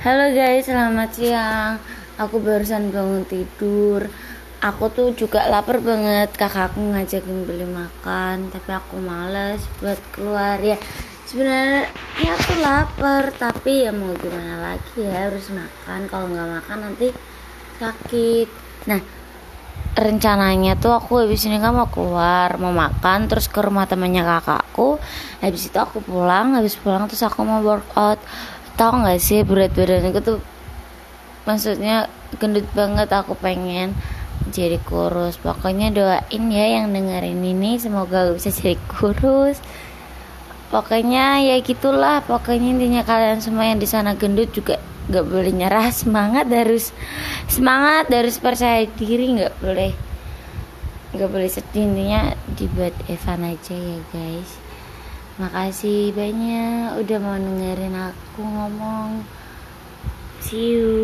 [0.00, 1.76] Halo guys, selamat siang.
[2.16, 4.08] Aku barusan bangun tidur.
[4.64, 6.32] Aku tuh juga lapar banget.
[6.40, 10.80] Kakakku ngajakin beli makan, tapi aku males buat keluar ya.
[11.28, 16.08] Sebenarnya ya aku lapar, tapi ya mau gimana lagi ya harus makan.
[16.08, 17.12] Kalau nggak makan nanti
[17.76, 18.48] sakit.
[18.88, 19.04] Nah,
[20.00, 24.96] rencananya tuh aku habis ini kan mau keluar mau makan terus ke rumah temannya kakakku
[25.42, 28.22] habis itu aku pulang habis pulang terus aku mau workout
[28.80, 30.40] tau gak sih berat badanku tuh
[31.44, 32.08] maksudnya
[32.40, 33.92] gendut banget aku pengen
[34.48, 35.36] jadi kurus.
[35.36, 39.60] Pokoknya doain ya yang dengerin ini semoga bisa jadi kurus.
[40.72, 44.80] Pokoknya ya gitulah pokoknya intinya kalian semua yang di sana gendut juga
[45.12, 45.92] nggak boleh nyerah.
[45.92, 46.96] Semangat harus
[47.52, 49.92] semangat harus percaya diri nggak boleh
[51.12, 51.84] nggak boleh sedih.
[51.84, 54.69] Intinya dibuat Evan aja ya guys
[55.40, 59.24] Makasih banyak udah mau dengerin aku ngomong.
[60.44, 61.00] See you.